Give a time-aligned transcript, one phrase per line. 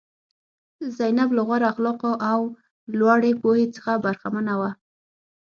[0.95, 2.39] زینب له غوره اخلاقو او
[2.99, 4.71] لوړې پوهې څخه برخمنه وه.